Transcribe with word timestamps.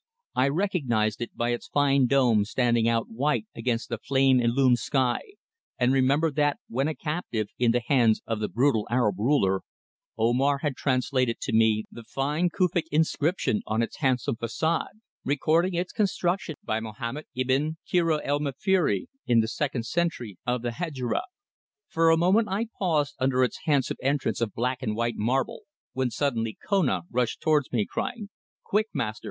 I 0.33 0.47
recognised 0.47 1.21
it 1.21 1.35
by 1.37 1.51
its 1.51 1.67
fine 1.67 2.07
dome 2.07 2.43
standing 2.45 2.89
out 2.89 3.07
white 3.07 3.45
against 3.53 3.89
the 3.89 3.99
flame 3.99 4.39
illumined 4.41 4.79
sky, 4.79 5.21
and 5.77 5.93
remembered 5.93 6.35
that 6.37 6.57
when 6.67 6.87
a 6.87 6.95
captive 6.95 7.49
in 7.59 7.69
the 7.69 7.83
hands 7.85 8.19
of 8.25 8.39
the 8.39 8.49
brutal 8.49 8.87
Arab 8.89 9.19
ruler, 9.19 9.61
Omar 10.17 10.57
had 10.63 10.75
translated 10.75 11.39
to 11.41 11.53
me 11.53 11.85
the 11.91 12.03
fine 12.03 12.49
Kufic 12.49 12.85
inscription 12.91 13.61
on 13.67 13.83
its 13.83 13.97
handsome 13.97 14.37
façade, 14.37 14.87
recording 15.23 15.75
its 15.75 15.91
construction 15.91 16.55
by 16.63 16.79
Mohammed 16.79 17.25
Ibn 17.35 17.77
Kheiroun 17.85 18.21
el 18.23 18.39
Maäferi 18.39 19.05
in 19.27 19.39
the 19.41 19.47
second 19.47 19.85
century 19.85 20.35
of 20.47 20.63
the 20.63 20.71
Hedjira. 20.71 21.21
For 21.89 22.09
a 22.09 22.17
moment 22.17 22.47
I 22.49 22.65
paused 22.79 23.13
under 23.19 23.43
its 23.43 23.65
handsome 23.65 23.97
entrance 24.01 24.41
of 24.41 24.55
black 24.55 24.81
and 24.81 24.95
white 24.95 25.17
marble, 25.17 25.61
when 25.93 26.09
suddenly 26.09 26.57
Kona 26.67 27.03
rushed 27.11 27.39
towards 27.39 27.71
me, 27.71 27.85
crying: 27.87 28.29
"Quick, 28.63 28.87
Master! 28.95 29.19